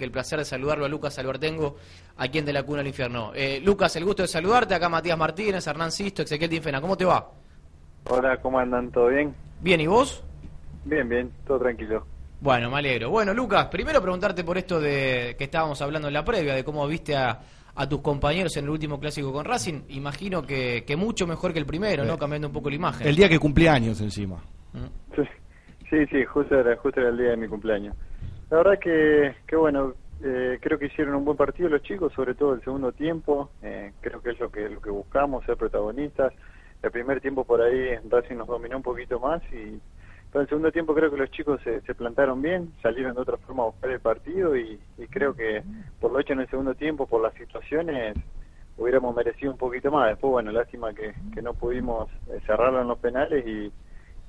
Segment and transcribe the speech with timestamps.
[0.00, 1.74] El placer de saludarlo a Lucas Albertengo,
[2.18, 3.32] aquí en De la Cuna al Infierno.
[3.34, 4.72] Eh, Lucas, el gusto de saludarte.
[4.72, 6.80] Acá Matías Martínez, Hernán Sisto, Ezequiel Dinfena.
[6.80, 7.28] ¿Cómo te va?
[8.08, 8.92] Hola, ¿cómo andan?
[8.92, 9.34] ¿Todo bien?
[9.60, 10.22] Bien, ¿y vos?
[10.84, 12.06] Bien, bien, todo tranquilo.
[12.40, 13.10] Bueno, me alegro.
[13.10, 16.86] Bueno, Lucas, primero preguntarte por esto de que estábamos hablando en la previa, de cómo
[16.86, 17.40] viste a,
[17.74, 19.80] a tus compañeros en el último clásico con Racing.
[19.88, 22.14] Imagino que, que mucho mejor que el primero, ¿no?
[22.14, 23.04] Eh, Cambiando un poco la imagen.
[23.04, 24.36] El día que cumplí años encima.
[24.74, 25.16] Mm.
[25.16, 25.22] Sí,
[25.90, 27.96] sí, sí, justo, era, justo era el día de mi cumpleaños.
[28.50, 32.34] La verdad que, que bueno, eh, creo que hicieron un buen partido los chicos, sobre
[32.34, 33.50] todo el segundo tiempo.
[33.62, 36.32] Eh, creo que es lo que, lo que buscamos, ser protagonistas.
[36.82, 39.80] El primer tiempo por ahí Racing nos dominó un poquito más y
[40.30, 43.38] pero el segundo tiempo creo que los chicos se, se plantaron bien, salieron de otra
[43.38, 44.78] forma a buscar el partido y,
[45.10, 45.62] creo que
[46.00, 48.14] por lo hecho en el segundo tiempo, por las situaciones,
[48.76, 50.10] hubiéramos merecido un poquito más.
[50.10, 53.72] Después, bueno, lástima que, que no pudimos eh, cerrarlo en los penales y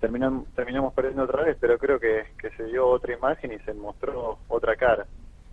[0.00, 3.72] terminamos, terminamos perdiendo otra vez, pero creo que, que se dio otra imagen y se
[3.74, 5.06] mostró otra cara.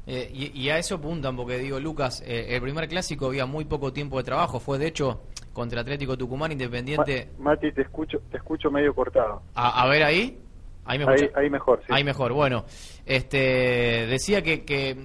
[0.08, 3.66] Eh, y, y a eso apuntan, porque digo, Lucas, eh, el primer clásico había muy
[3.66, 4.60] poco tiempo de trabajo.
[4.60, 5.22] Fue, de hecho,
[5.54, 7.30] contra Atlético Tucumán Independiente.
[7.38, 9.44] Ma- Mati, te escucho, te escucho medio cortado.
[9.54, 10.40] A, a ver ahí.
[10.84, 11.94] Ahí me Ahí, ahí mejor, sí.
[11.94, 12.34] Ahí mejor.
[12.34, 12.66] Bueno,
[13.06, 14.96] este decía que, que